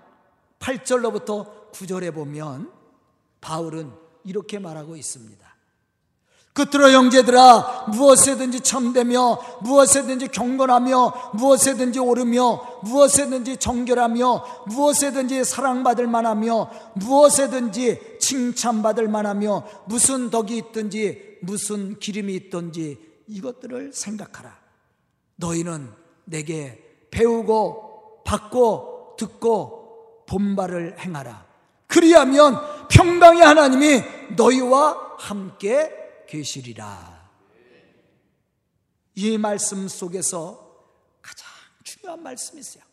8절로부터 0.58 1.72
9절에 1.72 2.14
보면 2.14 2.72
바울은 3.40 3.92
이렇게 4.24 4.58
말하고 4.58 4.96
있습니다. 4.96 5.49
끝으로 6.52 6.90
형제들아 6.90 7.86
무엇에든지 7.88 8.60
참되며 8.60 9.38
무엇에든지 9.62 10.28
경건하며 10.28 11.30
무엇에든지 11.34 12.00
오르며 12.00 12.80
무엇에든지 12.82 13.56
정결하며 13.56 14.64
무엇에든지 14.66 15.44
사랑받을 15.44 16.08
만하며 16.08 16.70
무엇에든지 16.94 18.18
칭찬받을 18.20 19.08
만하며 19.08 19.64
무슨 19.86 20.30
덕이 20.30 20.56
있든지 20.56 21.38
무슨 21.42 21.98
기름이 21.98 22.34
있든지 22.34 22.98
이것들을 23.28 23.92
생각하라. 23.94 24.58
너희는 25.36 25.88
내게 26.24 26.82
배우고 27.10 28.22
받고 28.24 29.14
듣고 29.18 30.24
본바를 30.26 30.96
행하라. 30.98 31.46
그리하면 31.86 32.60
평강의 32.88 33.42
하나님이 33.42 34.02
너희와 34.36 35.16
함께 35.18 35.99
계시리라. 36.30 37.28
이 39.16 39.36
말씀 39.36 39.88
속에서 39.88 40.70
가장 41.20 41.46
중요한 41.82 42.22
말씀이 42.22 42.60
있어요. 42.60 42.84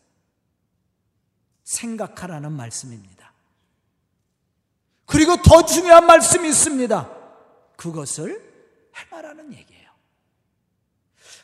생각하라는 1.62 2.52
말씀입니다. 2.52 3.32
그리고 5.06 5.36
더 5.36 5.64
중요한 5.64 6.06
말씀이 6.06 6.48
있습니다. 6.48 7.10
그것을 7.76 8.90
행하라는 8.96 9.52
얘기예요. 9.54 9.88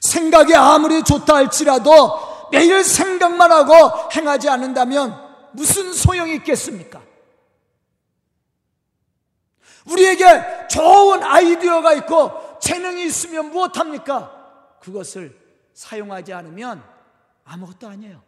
생각이 0.01 0.55
아무리 0.55 1.03
좋다 1.03 1.37
할지라도 1.37 2.49
매일 2.51 2.85
생각만 2.85 3.53
하고 3.53 4.11
행하지 4.13 4.49
않는다면 4.49 5.51
무슨 5.53 5.93
소용이 5.93 6.35
있겠습니까? 6.37 7.01
우리에게 9.91 10.69
좋은 10.69 11.23
아이디어가 11.23 11.93
있고 11.95 12.59
재능이 12.59 13.05
있으면 13.07 13.51
무엇합니까? 13.51 14.79
그것을 14.81 15.39
사용하지 15.75 16.33
않으면 16.33 16.83
아무것도 17.45 17.89
아니에요. 17.89 18.23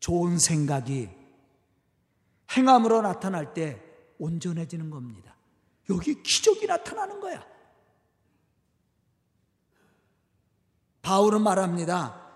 좋은 0.00 0.38
생각이 0.38 1.10
행함으로 2.56 3.02
나타날 3.02 3.52
때 3.52 3.82
온전해지는 4.18 4.90
겁니다. 4.90 5.34
여기 5.90 6.22
기적이 6.22 6.66
나타나는 6.66 7.20
거야. 7.20 7.46
바울은 11.02 11.42
말합니다. 11.42 12.26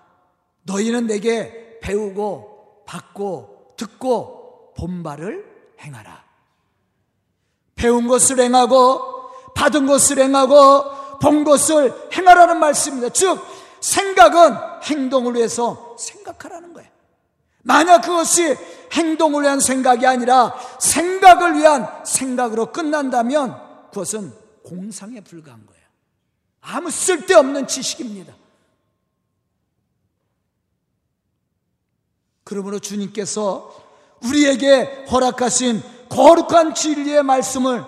너희는 0.62 1.06
내게 1.06 1.78
배우고 1.80 2.51
받고 2.86 3.74
듣고 3.76 4.74
본바를 4.76 5.74
행하라. 5.80 6.22
배운 7.74 8.06
것을 8.06 8.40
행하고 8.40 9.52
받은 9.54 9.86
것을 9.86 10.18
행하고 10.18 11.18
본 11.18 11.44
것을 11.44 12.10
행하라는 12.12 12.58
말씀입니다. 12.58 13.08
즉 13.10 13.40
생각은 13.80 14.56
행동을 14.84 15.34
위해서 15.34 15.96
생각하라는 15.98 16.72
거예요. 16.72 16.90
만약 17.62 18.02
그것이 18.02 18.56
행동을 18.92 19.44
위한 19.44 19.60
생각이 19.60 20.06
아니라 20.06 20.54
생각을 20.80 21.56
위한 21.56 21.88
생각으로 22.04 22.72
끝난다면 22.72 23.60
그것은 23.90 24.32
공상에 24.64 25.20
불과한 25.20 25.64
거예요. 25.66 25.82
아무 26.60 26.90
쓸데없는 26.90 27.66
지식입니다. 27.66 28.34
그러므로 32.52 32.80
주님께서 32.80 33.74
우리에게 34.24 35.06
허락하신 35.10 35.82
거룩한 36.10 36.74
진리의 36.74 37.22
말씀을 37.22 37.82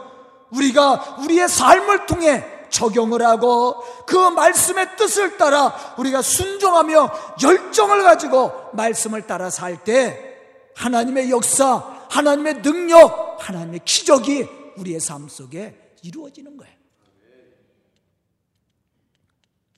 우리가 0.52 1.18
우리의 1.20 1.50
삶을 1.50 2.06
통해 2.06 2.42
적용을 2.70 3.22
하고 3.22 3.74
그 4.06 4.16
말씀의 4.16 4.96
뜻을 4.96 5.36
따라 5.36 5.94
우리가 5.98 6.22
순종하며 6.22 7.10
열정을 7.42 8.04
가지고 8.04 8.52
말씀을 8.72 9.26
따라 9.26 9.50
살 9.50 9.84
때 9.84 10.32
하나님의 10.76 11.30
역사, 11.30 12.06
하나님의 12.08 12.62
능력, 12.62 13.36
하나님의 13.46 13.80
기적이 13.84 14.48
우리의 14.78 14.98
삶 14.98 15.28
속에 15.28 15.92
이루어지는 16.02 16.56
거예요. 16.56 16.74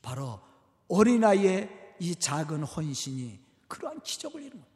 바로 0.00 0.38
어린아이의 0.86 1.96
이 1.98 2.14
작은 2.14 2.62
헌신이 2.62 3.46
그러한 3.68 4.00
기적을 4.00 4.42
이룬 4.42 4.60
거예요. 4.60 4.75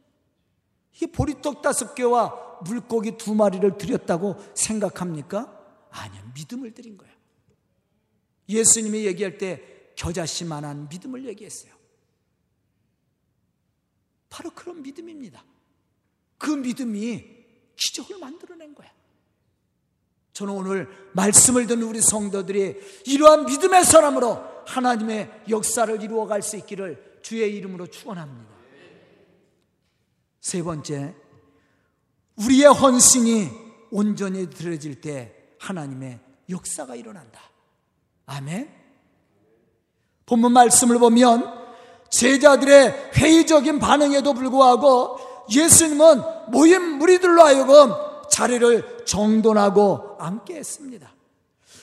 이 1.01 1.07
보리떡 1.07 1.61
다섯 1.61 1.95
개와 1.95 2.59
물고기 2.63 3.17
두 3.17 3.33
마리를 3.33 3.77
드렸다고 3.77 4.35
생각합니까? 4.53 5.57
아니요. 5.89 6.21
믿음을 6.35 6.73
드린 6.73 6.97
거예요. 6.97 7.13
예수님이 8.47 9.05
얘기할 9.07 9.37
때 9.37 9.93
겨자씨만한 9.95 10.89
믿음을 10.89 11.25
얘기했어요. 11.25 11.73
바로 14.29 14.51
그런 14.51 14.81
믿음입니다. 14.81 15.43
그 16.37 16.51
믿음이 16.51 17.25
기적을 17.75 18.19
만들어낸 18.19 18.73
거야. 18.75 18.91
저는 20.33 20.53
오늘 20.53 20.87
말씀을 21.13 21.67
듣는 21.67 21.83
우리 21.83 22.01
성도들이 22.01 22.75
이러한 23.05 23.45
믿음의 23.45 23.83
사람으로 23.83 24.39
하나님의 24.65 25.43
역사를 25.49 26.01
이루어갈 26.01 26.41
수 26.41 26.55
있기를 26.57 27.19
주의 27.21 27.55
이름으로 27.55 27.87
축원합니다. 27.87 28.60
세 30.41 30.63
번째, 30.63 31.13
우리의 32.35 32.65
헌신이 32.65 33.49
온전히 33.91 34.49
들어질 34.49 34.99
때 34.99 35.35
하나님의 35.59 36.19
역사가 36.49 36.95
일어난다. 36.95 37.39
아멘. 38.25 38.69
본문 40.25 40.51
말씀을 40.53 40.97
보면 40.97 41.61
제자들의 42.09 43.11
회의적인 43.15 43.79
반응에도 43.79 44.33
불구하고 44.33 45.19
예수님은 45.51 46.21
모인 46.47 46.97
무리들로 46.97 47.41
하여금 47.43 47.93
자리를 48.29 49.05
정돈하고 49.05 50.17
앉게 50.19 50.55
했습니다. 50.55 51.13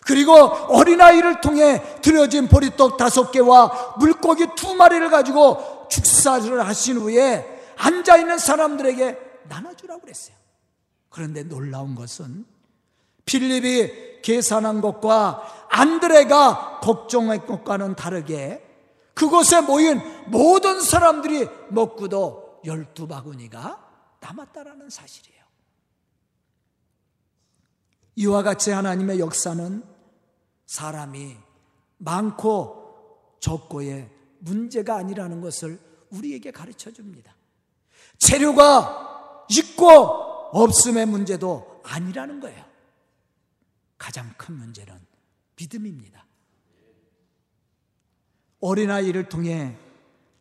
그리고 0.05 0.33
어린아이를 0.35 1.41
통해 1.43 1.83
드려진 2.01 2.49
보리떡 2.49 2.97
다섯 2.97 3.31
개와 3.31 3.97
물고기 3.99 4.47
두 4.57 4.75
마리를 4.75 5.09
가지고 5.11 5.87
축사를 5.91 6.67
하신 6.67 6.97
후에 6.97 7.58
앉아있는 7.79 8.39
사람들에게 8.39 9.19
나눠주라고 9.49 10.03
그랬어요. 10.03 10.37
그런데 11.09 11.43
놀라운 11.43 11.95
것은 11.95 12.45
필립이 13.25 14.21
계산한 14.23 14.81
것과 14.81 15.69
안드레가 15.71 16.81
걱정한 16.81 17.47
것과는 17.47 17.95
다르게 17.95 18.65
그곳에 19.15 19.61
모인 19.61 20.01
모든 20.27 20.81
사람들이 20.81 21.49
먹고도 21.71 22.61
열두 22.65 23.09
바구니가 23.09 24.17
남았다라는 24.21 24.91
사실이에요. 24.91 25.39
이와 28.17 28.43
같이 28.43 28.71
하나님의 28.71 29.21
역사는 29.21 29.85
사람이 30.67 31.37
많고 31.99 33.37
적고의 33.41 34.11
문제가 34.41 34.97
아니라는 34.97 35.41
것을 35.41 35.79
우리에게 36.11 36.51
가르쳐 36.51 36.91
줍니다. 36.93 37.38
재료가 38.19 39.47
있고 39.49 39.91
없음의 40.53 41.07
문제도 41.07 41.81
아니라는 41.85 42.41
거예요. 42.41 42.65
가장 43.97 44.33
큰 44.37 44.57
문제는 44.57 44.95
믿음입니다. 45.57 46.25
어린아이를 48.61 49.29
통해 49.29 49.77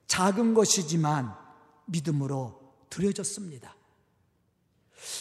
작은 0.07 0.53
것이지만 0.53 1.35
믿음으로 1.85 2.59
드려졌습니다. 2.89 3.75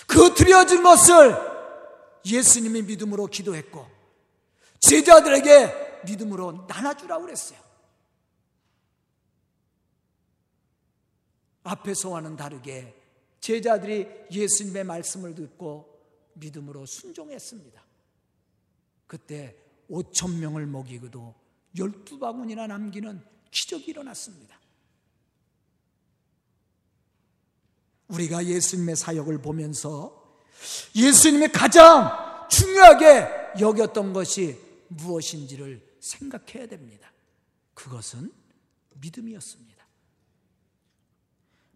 그 0.06 0.34
드려진 0.34 0.82
것을 0.82 1.36
예수님이 2.24 2.82
믿음으로 2.82 3.26
기도했고 3.26 3.86
제자들에게 4.80 6.02
믿음으로 6.06 6.66
나눠주라고 6.68 7.24
그랬어요. 7.24 7.65
앞에서와는 11.66 12.36
다르게 12.36 12.94
제자들이 13.40 14.06
예수님의 14.30 14.84
말씀을 14.84 15.34
듣고 15.34 16.00
믿음으로 16.34 16.86
순종했습니다. 16.86 17.82
그때 19.06 19.56
5천 19.90 20.38
명을 20.38 20.66
먹이고도 20.66 21.34
12바구니나 21.76 22.66
남기는 22.66 23.22
기적이 23.50 23.90
일어났습니다. 23.92 24.58
우리가 28.08 28.44
예수님의 28.46 28.96
사역을 28.96 29.42
보면서 29.42 30.44
예수님이 30.94 31.48
가장 31.48 32.46
중요하게 32.48 33.60
여겼던 33.60 34.12
것이 34.12 34.58
무엇인지를 34.88 35.98
생각해야 36.00 36.66
됩니다. 36.68 37.12
그것은 37.74 38.32
믿음이었습니다. 39.00 39.75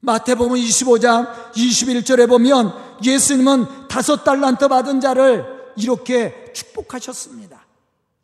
마태복음 0.00 0.56
25장 0.56 1.52
21절에 1.52 2.28
보면 2.28 2.72
예수님은 3.04 3.88
다섯 3.88 4.24
달란트 4.24 4.68
받은 4.68 5.00
자를 5.00 5.72
이렇게 5.76 6.52
축복하셨습니다. 6.52 7.66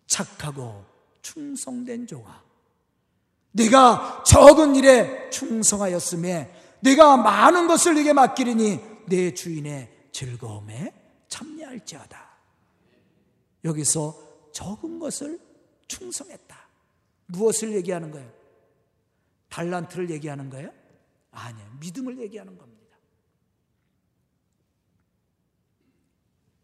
착하고 0.07 0.85
충성된 1.23 2.07
종아. 2.07 2.43
내가 3.53 4.23
적은 4.27 4.77
일에 4.77 5.31
충성하였음에 5.31 6.79
내가 6.81 7.17
많은 7.17 7.67
것을 7.67 7.95
네게 7.95 8.13
맡기리니 8.13 8.81
내 9.07 9.35
주인의 9.35 9.91
즐거움에 10.13 10.93
참여할지어다. 11.29 12.27
여기서 13.65 14.17
적은 14.53 14.99
것을 14.99 15.39
충성했다. 15.89 16.57
무엇을 17.27 17.73
얘기하는 17.73 18.11
거예요? 18.11 18.31
달란트를 19.49 20.11
얘기하는 20.11 20.51
거예요? 20.51 20.71
아니에요. 21.37 21.71
믿음을 21.81 22.19
얘기하는 22.19 22.57
겁니다. 22.57 22.97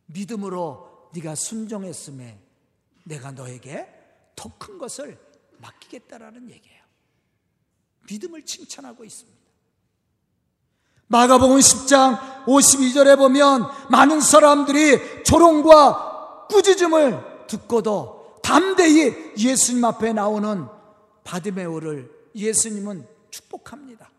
믿음으로 0.07 1.11
네가 1.15 1.35
순종했음에 1.35 2.41
내가 3.05 3.33
너에게 3.33 3.89
더 4.37 4.51
큰 4.59 4.79
것을 4.79 5.19
맡기겠다라는 5.59 6.51
얘기예요. 6.51 6.83
믿음을 8.09 8.45
칭찬하고 8.45 9.05
있습니다. 9.05 9.39
마가복음 11.07 11.59
10장 11.59 12.45
52절에 12.47 13.17
보면 13.17 13.69
많은 13.91 14.21
사람들이 14.21 15.25
조롱과 15.25 16.47
꾸짖음을 16.49 17.47
듣고도 17.47 18.41
담대히 18.43 19.35
예수님 19.37 19.85
앞에 19.85 20.13
나오는 20.13 20.67
바디메오를 21.25 22.31
예수님은 22.35 23.07
축복합니다. 23.31 24.11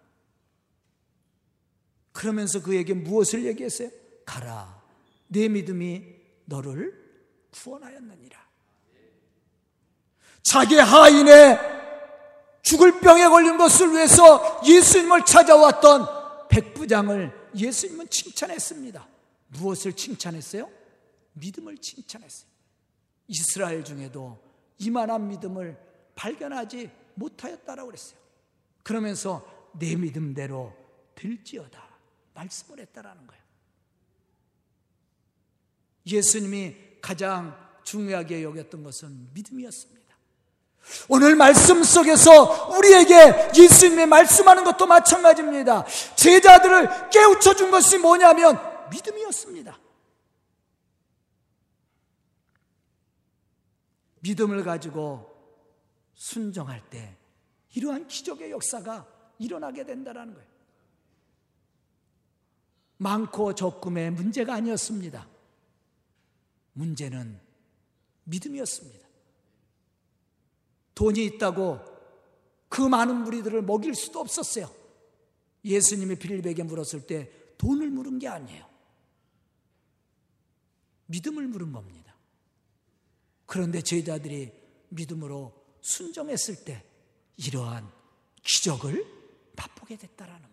그러면서 2.13 2.61
그에게 2.61 2.93
무엇을 2.93 3.43
얘기했어요? 3.45 3.89
가라. 4.25 4.81
내 5.27 5.49
믿음이 5.49 6.05
너를 6.45 7.03
구원하였느니라. 7.51 8.41
자기 10.43 10.75
하인의 10.75 11.59
죽을 12.61 12.99
병에 12.99 13.27
걸린 13.27 13.57
것을 13.57 13.91
위해서 13.91 14.61
예수님을 14.65 15.25
찾아왔던 15.25 16.47
백부장을 16.49 17.49
예수님은 17.55 18.09
칭찬했습니다. 18.09 19.07
무엇을 19.47 19.93
칭찬했어요? 19.93 20.69
믿음을 21.33 21.77
칭찬했어요. 21.77 22.47
이스라엘 23.27 23.83
중에도 23.83 24.37
이만한 24.77 25.27
믿음을 25.27 25.77
발견하지 26.15 26.89
못하였다라고 27.15 27.87
그랬어요. 27.87 28.19
그러면서 28.83 29.45
내 29.73 29.95
믿음대로 29.95 30.73
될지어다. 31.15 31.92
말씀을 32.33 32.79
했다라는 32.79 33.27
거예요. 33.27 33.43
예수님이 36.05 36.75
가장 37.01 37.57
중요하게 37.83 38.43
여겼던 38.43 38.83
것은 38.83 39.29
믿음이었습니다. 39.33 40.03
오늘 41.07 41.35
말씀 41.35 41.83
속에서 41.83 42.75
우리에게 42.77 43.51
예수님이 43.57 44.05
말씀하는 44.05 44.63
것도 44.63 44.85
마찬가지입니다. 44.85 45.85
제자들을 46.15 47.09
깨우쳐 47.09 47.55
준 47.55 47.71
것이 47.71 47.97
뭐냐면 47.97 48.59
믿음이었습니다. 48.91 49.79
믿음을 54.19 54.63
가지고 54.63 55.29
순정할 56.13 56.81
때 56.89 57.17
이러한 57.75 58.07
기적의 58.07 58.51
역사가 58.51 59.05
일어나게 59.39 59.85
된다는 59.85 60.33
거예요. 60.33 60.52
많고 63.03 63.53
적금의 63.53 64.11
문제가 64.11 64.55
아니었습니다. 64.55 65.27
문제는 66.71 67.39
믿음이었습니다. 68.23 69.07
돈이 70.95 71.25
있다고 71.25 71.79
그 72.69 72.81
많은 72.81 73.23
무리들을 73.23 73.61
먹일 73.63 73.93
수도 73.93 74.19
없었어요. 74.19 74.73
예수님이 75.65 76.15
빌립에게 76.15 76.63
물었을 76.63 77.05
때 77.05 77.29
돈을 77.57 77.89
물은 77.89 78.19
게 78.19 78.27
아니에요. 78.27 78.67
믿음을 81.07 81.47
물은 81.47 81.73
겁니다. 81.73 82.15
그런데 83.45 83.81
제자들이 83.81 84.51
믿음으로 84.89 85.53
순종했을 85.81 86.63
때 86.63 86.83
이러한 87.37 87.91
기적을 88.41 89.05
맛보게 89.55 89.97
됐다라는. 89.97 90.52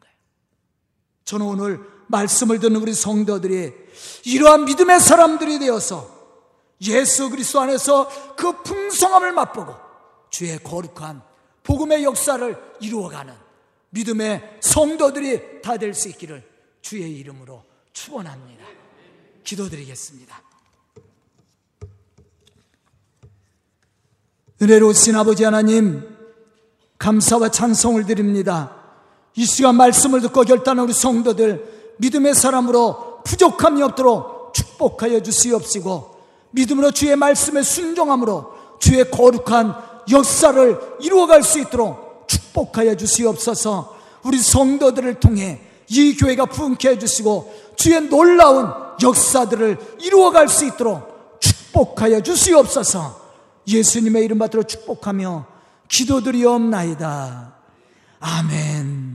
저는 1.30 1.46
오늘 1.46 1.80
말씀을 2.08 2.58
듣는 2.58 2.80
우리 2.82 2.92
성도들이 2.92 3.72
이러한 4.24 4.64
믿음의 4.64 4.98
사람들이 4.98 5.60
되어서 5.60 6.10
예수 6.82 7.30
그리스도 7.30 7.60
안에서 7.60 8.34
그 8.34 8.62
풍성함을 8.64 9.30
맛보고 9.30 9.76
주의 10.30 10.58
거룩한 10.58 11.22
복음의 11.62 12.02
역사를 12.02 12.74
이루어가는 12.80 13.32
믿음의 13.90 14.58
성도들이 14.60 15.62
다 15.62 15.76
될 15.76 15.94
수 15.94 16.08
있기를 16.08 16.42
주의 16.82 17.16
이름으로 17.20 17.62
축원합니다. 17.92 18.64
기도드리겠습니다. 19.44 20.42
은혜로우신 24.60 25.14
아버지 25.14 25.44
하나님 25.44 26.16
감사와 26.98 27.52
찬송을 27.52 28.06
드립니다. 28.06 28.79
이 29.34 29.44
시간 29.44 29.76
말씀을 29.76 30.20
듣고 30.20 30.42
결단한 30.42 30.84
우리 30.84 30.92
성도들 30.92 31.94
믿음의 31.98 32.34
사람으로 32.34 33.22
부족함이 33.24 33.82
없도록 33.82 34.54
축복하여 34.54 35.22
주시옵시고 35.22 36.16
믿음으로 36.50 36.90
주의 36.90 37.14
말씀에 37.14 37.62
순종함으로 37.62 38.52
주의 38.80 39.08
거룩한 39.10 39.74
역사를 40.10 40.80
이루어갈 41.00 41.42
수 41.42 41.60
있도록 41.60 42.26
축복하여 42.26 42.96
주시옵소서 42.96 43.96
우리 44.24 44.38
성도들을 44.38 45.20
통해 45.20 45.60
이 45.88 46.16
교회가 46.16 46.46
부흥케 46.46 46.90
해주시고 46.90 47.72
주의 47.76 48.00
놀라운 48.08 48.72
역사들을 49.02 49.96
이루어갈 50.00 50.48
수 50.48 50.64
있도록 50.64 51.38
축복하여 51.40 52.22
주시옵소서 52.22 53.20
예수님의 53.66 54.24
이름 54.24 54.38
받들어 54.38 54.62
축복하며 54.62 55.46
기도드리옵나이다. 55.88 57.54
아멘. 58.20 59.09